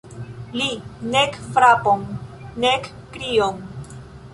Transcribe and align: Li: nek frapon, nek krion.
Li: 0.61 0.69
nek 1.17 1.37
frapon, 1.59 2.03
nek 2.67 2.91
krion. 3.17 3.63